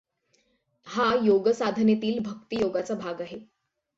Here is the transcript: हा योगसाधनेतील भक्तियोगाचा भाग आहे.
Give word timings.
हा 0.87 1.13
योगसाधनेतील 1.23 2.19
भक्तियोगाचा 2.19 2.95
भाग 2.95 3.21
आहे. 3.21 3.39